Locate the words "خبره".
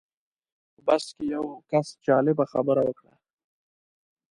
2.53-2.81